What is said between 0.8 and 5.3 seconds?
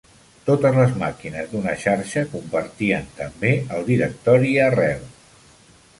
màquines d'una xarxa compartien també el directori arrel.